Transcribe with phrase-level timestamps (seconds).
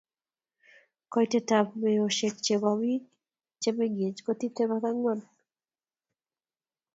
[1.15, 2.71] Koitetab meosiek chebo.
[2.81, 3.03] Bik
[3.61, 5.19] che mengech ko tiptem ak angwan